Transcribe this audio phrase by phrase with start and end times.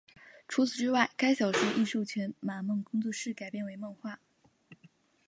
[0.47, 4.17] 除此之外该小说亦授权梦马工作室改编为漫画。